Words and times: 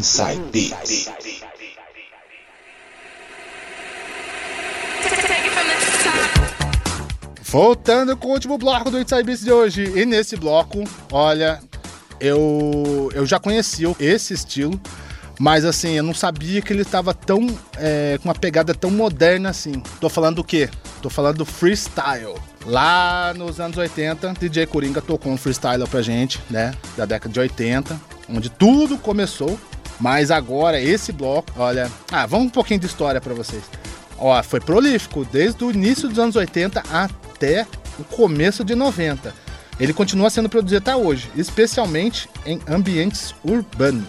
Inside 0.00 0.40
Beats. 0.50 1.10
Voltando 7.42 8.16
com 8.16 8.28
o 8.28 8.30
último 8.30 8.56
bloco 8.56 8.90
do 8.90 8.98
Inside 8.98 9.22
Beats 9.22 9.44
de 9.44 9.52
hoje. 9.52 9.92
E 9.94 10.06
nesse 10.06 10.36
bloco, 10.36 10.84
olha, 11.12 11.60
eu, 12.18 13.10
eu 13.12 13.26
já 13.26 13.38
conhecia 13.38 13.94
esse 14.00 14.32
estilo, 14.32 14.80
mas 15.38 15.66
assim, 15.66 15.90
eu 15.90 16.02
não 16.02 16.14
sabia 16.14 16.62
que 16.62 16.72
ele 16.72 16.80
estava 16.80 17.12
tão. 17.12 17.46
É, 17.76 18.18
com 18.22 18.28
uma 18.30 18.34
pegada 18.34 18.74
tão 18.74 18.90
moderna 18.90 19.50
assim. 19.50 19.82
Tô 20.00 20.08
falando 20.08 20.36
do 20.36 20.44
quê? 20.44 20.70
Tô 21.02 21.10
falando 21.10 21.36
do 21.36 21.44
freestyle. 21.44 22.36
Lá 22.64 23.34
nos 23.36 23.60
anos 23.60 23.76
80, 23.76 24.32
DJ 24.40 24.64
Coringa 24.64 25.02
tocou 25.02 25.30
um 25.30 25.36
freestyle 25.36 25.86
pra 25.86 26.00
gente, 26.00 26.40
né? 26.48 26.72
Da 26.96 27.04
década 27.04 27.30
de 27.30 27.38
80, 27.38 28.00
onde 28.30 28.48
tudo 28.48 28.96
começou. 28.96 29.60
Mas 30.00 30.30
agora, 30.30 30.80
esse 30.80 31.12
bloco, 31.12 31.52
olha. 31.56 31.90
Ah, 32.10 32.26
vamos 32.26 32.46
um 32.46 32.50
pouquinho 32.50 32.80
de 32.80 32.86
história 32.86 33.20
para 33.20 33.34
vocês. 33.34 33.62
Ó, 34.18 34.42
foi 34.42 34.60
prolífico 34.60 35.24
desde 35.24 35.62
o 35.64 35.70
início 35.70 36.08
dos 36.08 36.18
anos 36.18 36.36
80 36.36 36.82
até 36.90 37.66
o 37.98 38.04
começo 38.04 38.64
de 38.64 38.74
90. 38.74 39.32
Ele 39.78 39.94
continua 39.94 40.28
sendo 40.28 40.48
produzido 40.48 40.78
até 40.78 40.94
hoje, 40.94 41.30
especialmente 41.34 42.28
em 42.44 42.60
ambientes 42.68 43.34
urbanos. 43.42 44.04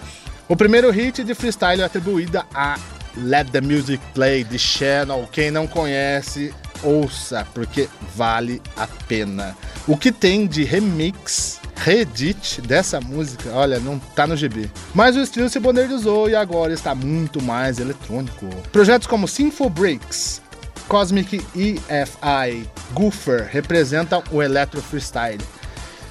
O 0.49 0.55
primeiro 0.55 0.91
hit 0.91 1.23
de 1.23 1.33
freestyle 1.33 1.81
é 1.81 1.85
atribuído 1.85 2.43
a 2.53 2.77
Let 3.15 3.49
the 3.51 3.61
Music 3.61 4.03
Play 4.13 4.43
de 4.43 4.59
Channel. 4.59 5.29
Quem 5.31 5.49
não 5.49 5.65
conhece, 5.65 6.53
ouça, 6.83 7.47
porque 7.53 7.87
vale 8.13 8.61
a 8.75 8.85
pena. 9.07 9.55
O 9.87 9.95
que 9.95 10.11
tem 10.11 10.45
de 10.45 10.65
remix, 10.65 11.60
reedit 11.83 12.61
dessa 12.61 13.01
música, 13.01 13.49
olha, 13.51 13.79
não 13.79 13.97
tá 13.97 14.27
no 14.27 14.37
GB. 14.37 14.69
Mas 14.93 15.15
o 15.15 15.21
estilo 15.21 15.49
se 15.49 15.59
modernizou 15.59 16.29
e 16.29 16.35
agora 16.35 16.73
está 16.73 16.93
muito 16.93 17.41
mais 17.41 17.79
eletrônico. 17.79 18.47
Projetos 18.71 19.07
como 19.07 19.27
Sinful 19.27 19.69
Breaks, 19.69 20.41
Cosmic 20.87 21.41
EFI, 21.55 22.69
Goofer 22.93 23.47
representam 23.51 24.23
o 24.31 24.41
electro 24.43 24.81
freestyle. 24.81 25.41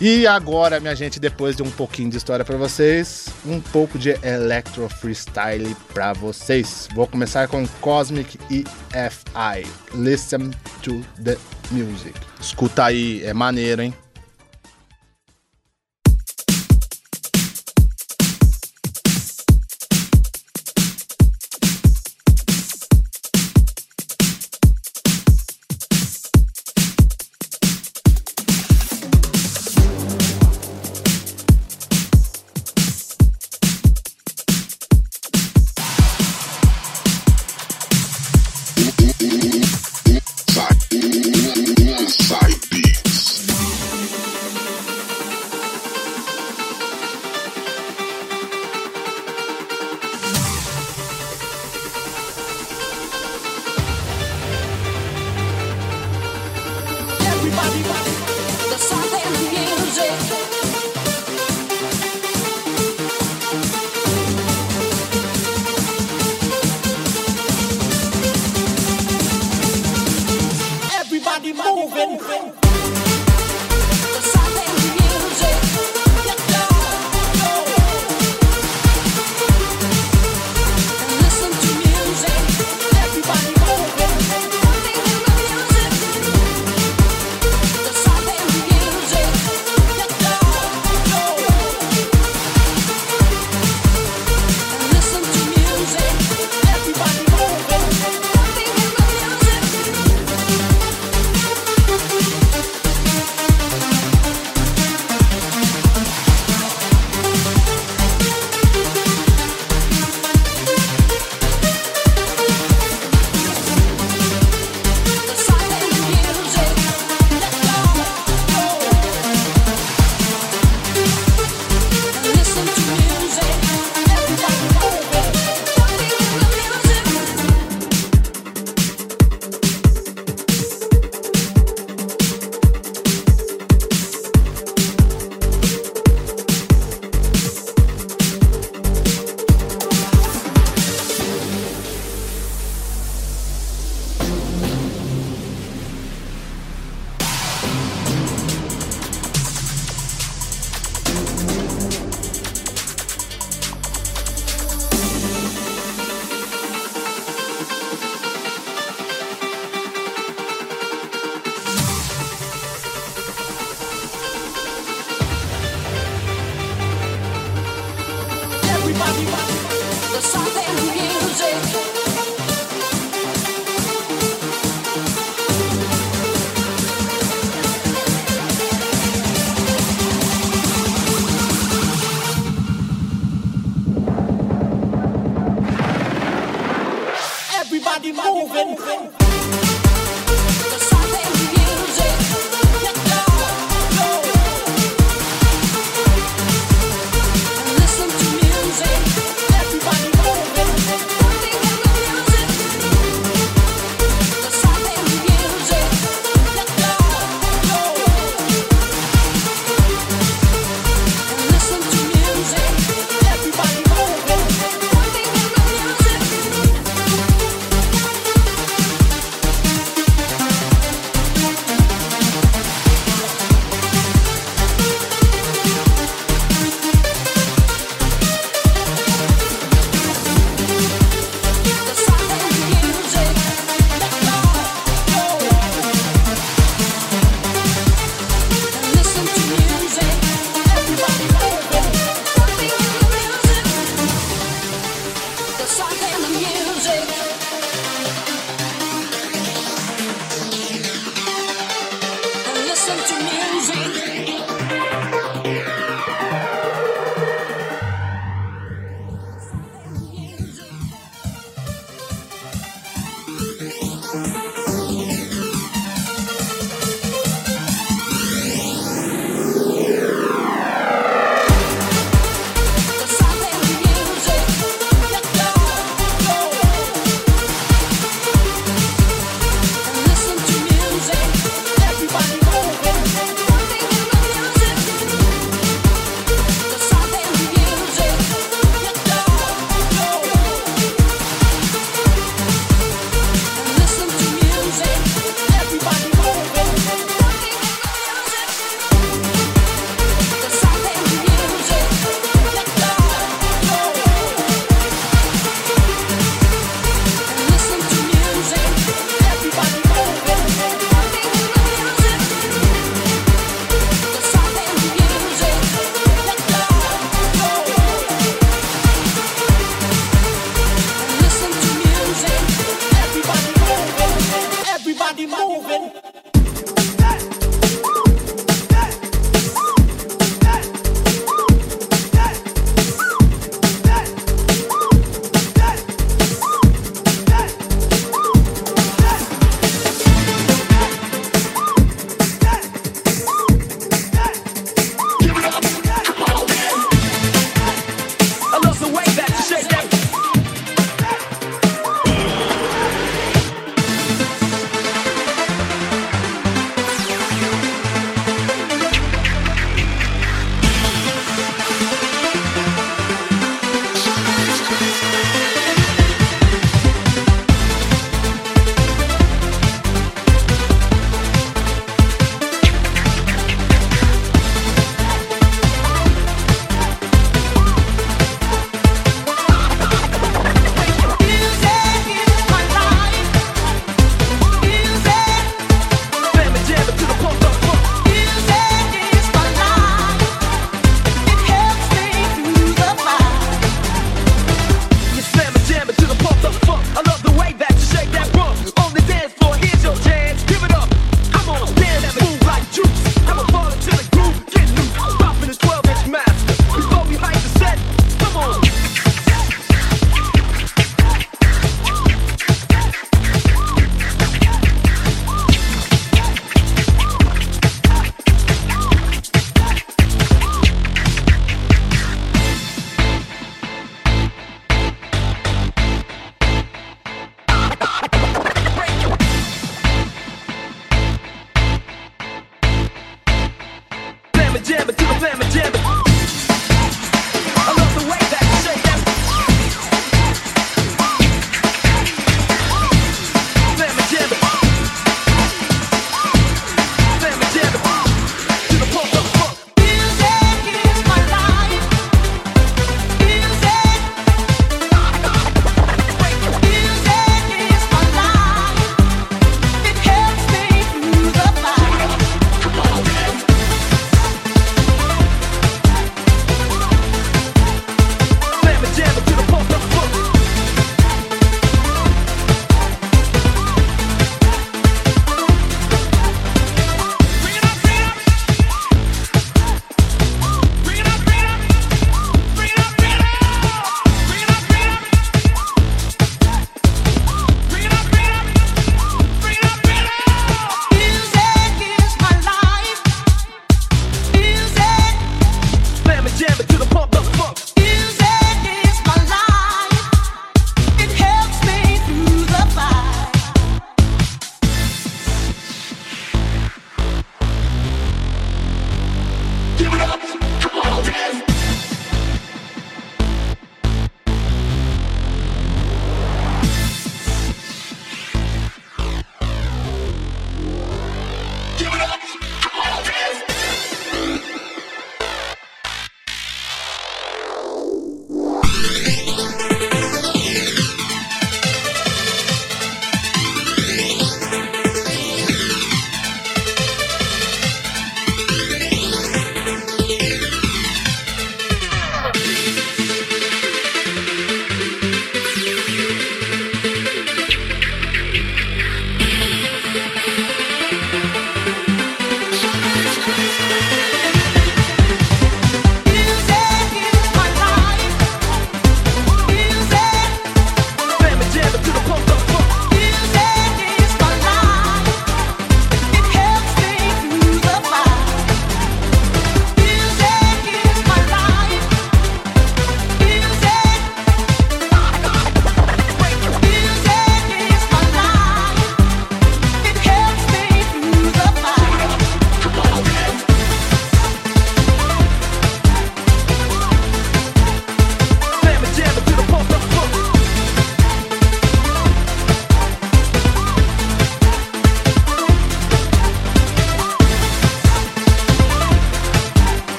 E 0.00 0.26
agora, 0.26 0.80
minha 0.80 0.96
gente, 0.96 1.20
depois 1.20 1.54
de 1.54 1.62
um 1.62 1.70
pouquinho 1.70 2.08
de 2.08 2.16
história 2.16 2.42
para 2.42 2.56
vocês, 2.56 3.28
um 3.44 3.60
pouco 3.60 3.98
de 3.98 4.16
electro 4.26 4.88
freestyle 4.88 5.76
para 5.92 6.14
vocês. 6.14 6.88
Vou 6.94 7.06
começar 7.06 7.46
com 7.48 7.68
Cosmic 7.82 8.38
EFI. 8.50 9.66
Listen 9.94 10.50
to 10.82 11.02
the 11.22 11.36
music. 11.70 12.18
Escuta 12.40 12.86
aí, 12.86 13.22
é 13.24 13.34
maneiro, 13.34 13.82
hein? 13.82 13.94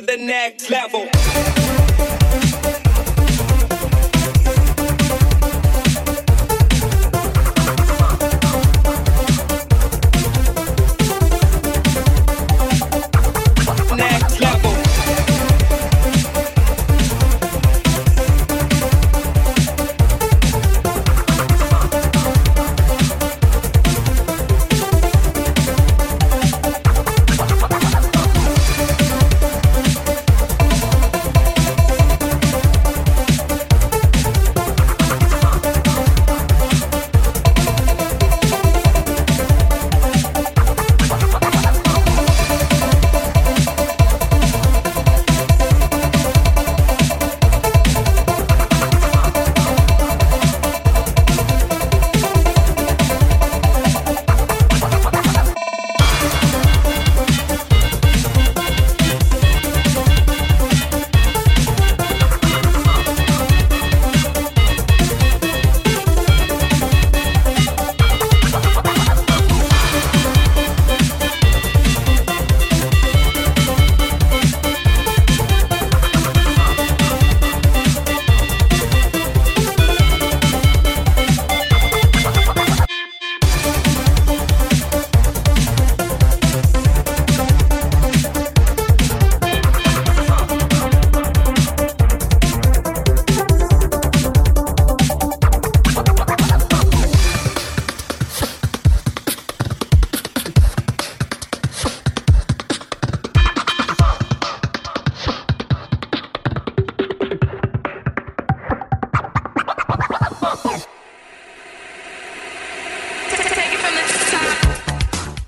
The 0.00 0.16
next 0.16 0.70
level. 0.70 1.08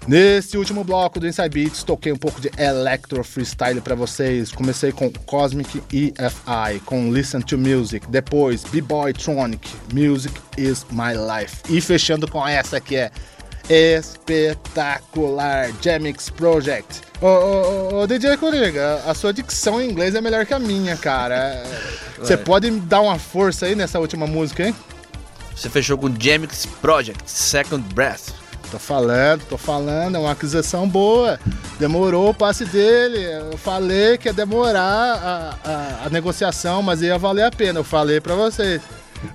Nesse 0.06 0.58
último 0.58 0.84
bloco 0.84 1.18
do 1.18 1.26
Inside 1.26 1.48
Beats, 1.48 1.82
toquei 1.82 2.12
um 2.12 2.16
pouco 2.16 2.38
de 2.38 2.50
Electro 2.58 3.24
Freestyle 3.24 3.80
pra 3.80 3.94
vocês. 3.94 4.52
Comecei 4.52 4.92
com 4.92 5.10
Cosmic 5.10 5.82
EFI, 5.90 6.80
com 6.84 7.10
Listen 7.10 7.40
to 7.40 7.56
Music. 7.56 8.06
Depois, 8.08 8.64
B-Boy 8.64 9.14
Tronic, 9.14 9.66
Music 9.92 10.34
is 10.58 10.84
My 10.90 11.14
Life. 11.14 11.56
E 11.70 11.80
fechando 11.80 12.28
com 12.28 12.46
essa 12.46 12.78
que 12.80 12.96
é 12.96 13.10
espetacular, 13.68 15.70
Jamix 15.80 16.28
Project. 16.28 17.00
Ô, 17.22 17.26
ô, 17.26 18.02
ô, 18.02 18.06
DJ 18.06 18.36
Coringa, 18.36 18.96
a 19.06 19.14
sua 19.14 19.32
dicção 19.32 19.80
em 19.80 19.90
inglês 19.90 20.14
é 20.14 20.20
melhor 20.20 20.44
que 20.44 20.52
a 20.52 20.58
minha, 20.58 20.98
cara. 20.98 21.64
Você 22.18 22.36
pode 22.36 22.70
dar 22.70 23.00
uma 23.00 23.18
força 23.18 23.64
aí 23.64 23.74
nessa 23.74 23.98
última 23.98 24.26
música, 24.26 24.66
hein? 24.66 24.74
Você 25.56 25.70
fechou 25.70 25.96
com 25.96 26.14
Jamix 26.18 26.66
Project, 26.82 27.22
Second 27.24 27.82
Breath. 27.94 28.43
Tô 28.74 28.78
falando, 28.80 29.42
tô 29.48 29.56
falando, 29.56 30.16
é 30.16 30.18
uma 30.18 30.32
aquisição 30.32 30.88
boa. 30.88 31.38
Demorou 31.78 32.30
o 32.30 32.34
passe 32.34 32.64
dele. 32.64 33.22
Eu 33.52 33.56
falei 33.56 34.18
que 34.18 34.26
ia 34.28 34.32
demorar 34.32 34.80
a, 34.82 35.54
a- 35.64 36.06
a 36.06 36.10
negociação, 36.10 36.82
mas 36.82 37.00
ia 37.00 37.16
valer 37.16 37.44
a 37.44 37.52
pena. 37.52 37.78
Eu 37.78 37.84
falei 37.84 38.20
pra 38.20 38.34
vocês. 38.34 38.82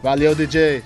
Valeu, 0.04 0.36
DJ. 0.36 0.84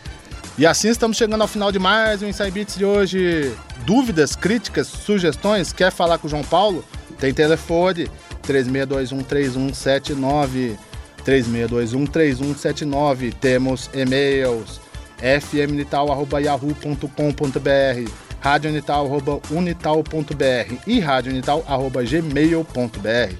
E 0.56 0.68
assim 0.68 0.90
estamos 0.90 1.18
chegando 1.18 1.42
ao 1.42 1.48
final 1.48 1.72
de 1.72 1.80
mais 1.80 2.22
um 2.22 2.28
Inside 2.28 2.52
Beats 2.52 2.76
de 2.76 2.86
hoje. 2.86 3.52
Dúvidas, 3.88 4.36
críticas, 4.36 4.86
sugestões? 4.86 5.74
Quer 5.74 5.92
falar 5.92 6.20
com 6.20 6.28
o 6.28 6.30
João 6.30 6.44
Paulo? 6.44 6.86
Tem 7.18 7.34
telefone 7.34 8.08
36213179. 8.48 10.78
36213179. 11.26 13.34
Temos 13.34 13.90
e-mails 13.96 14.80
fmnital.yahoo.com.br, 15.18 18.12
radionital.unital.br 18.44 20.76
e 20.86 21.00
radionital.gmail.br. 21.00 23.36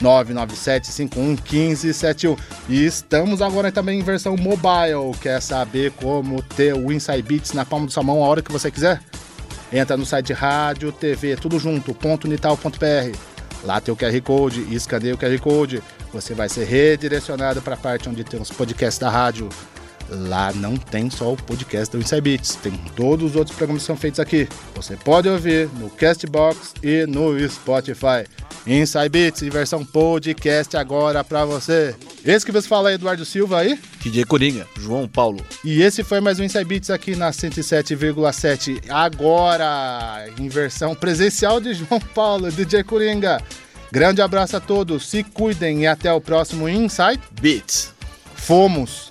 997511571. 0.00 2.38
E 2.68 2.86
estamos 2.86 3.42
agora 3.42 3.72
também 3.72 3.98
em 3.98 4.02
versão 4.02 4.36
mobile. 4.36 5.10
Quer 5.20 5.42
saber 5.42 5.90
como 5.92 6.40
ter 6.42 6.74
o 6.74 6.92
Inside 6.92 7.22
Beats 7.22 7.52
na 7.52 7.66
palma 7.66 7.86
do 7.86 7.92
sua 7.92 8.04
mão 8.04 8.24
a 8.24 8.28
hora 8.28 8.40
que 8.40 8.52
você 8.52 8.70
quiser? 8.70 9.02
Entra 9.72 9.96
no 9.96 10.06
site 10.06 10.32
rádio, 10.32 10.92
TV, 10.92 11.34
tudo 11.36 11.58
junto, 11.58 11.92
ponto 11.92 12.26
unital.br. 12.26 13.16
Lá 13.64 13.80
tem 13.80 13.92
o 13.92 13.96
QR 13.96 14.20
Code, 14.22 14.72
escaneia 14.74 15.14
o 15.14 15.18
QR 15.18 15.38
Code. 15.38 15.82
Você 16.12 16.34
vai 16.34 16.48
ser 16.48 16.64
redirecionado 16.64 17.62
para 17.62 17.74
a 17.74 17.78
parte 17.78 18.08
onde 18.08 18.24
tem 18.24 18.40
os 18.40 18.50
podcasts 18.50 18.98
da 18.98 19.10
rádio. 19.10 19.48
Lá 20.08 20.52
não 20.52 20.76
tem 20.76 21.08
só 21.08 21.32
o 21.32 21.36
podcast 21.36 21.96
do 21.96 22.02
Inside 22.02 22.20
Beats, 22.20 22.56
tem 22.56 22.72
todos 22.96 23.30
os 23.30 23.36
outros 23.36 23.56
programas 23.56 23.82
que 23.82 23.86
são 23.86 23.96
feitos 23.96 24.18
aqui. 24.18 24.48
Você 24.74 24.96
pode 24.96 25.28
ouvir 25.28 25.68
no 25.78 25.88
Castbox 25.88 26.74
e 26.82 27.06
no 27.06 27.38
Spotify. 27.48 28.26
Inside 28.66 29.08
Beats 29.08 29.42
em 29.42 29.50
versão 29.50 29.84
podcast 29.84 30.76
agora 30.76 31.22
para 31.22 31.44
você. 31.44 31.94
Esse 32.24 32.44
que 32.44 32.52
você 32.52 32.66
fala 32.68 32.90
é 32.90 32.94
Eduardo 32.94 33.24
Silva 33.24 33.60
aí. 33.60 33.78
DJ 34.00 34.24
Coringa, 34.24 34.66
João 34.78 35.06
Paulo. 35.06 35.44
E 35.64 35.80
esse 35.80 36.02
foi 36.02 36.20
mais 36.20 36.40
um 36.40 36.44
Inside 36.44 36.64
Beats 36.64 36.90
aqui 36.90 37.14
na 37.14 37.30
107,7. 37.30 38.82
Agora, 38.90 40.26
em 40.38 40.48
versão 40.48 40.94
presencial 40.94 41.60
de 41.60 41.72
João 41.72 42.00
Paulo, 42.14 42.50
DJ 42.50 42.82
Coringa. 42.82 43.40
Grande 43.92 44.22
abraço 44.22 44.56
a 44.56 44.60
todos, 44.60 45.08
se 45.08 45.24
cuidem 45.24 45.82
e 45.82 45.86
até 45.86 46.12
o 46.12 46.20
próximo 46.20 46.68
Inside. 46.68 47.20
Beats. 47.40 47.92
Fomos! 48.34 49.10